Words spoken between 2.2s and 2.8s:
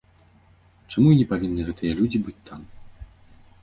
быць там?